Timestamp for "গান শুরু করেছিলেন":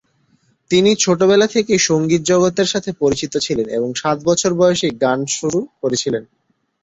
5.03-6.23